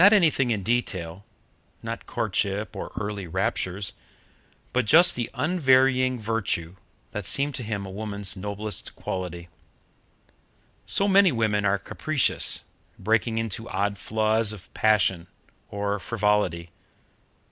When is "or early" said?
2.75-3.27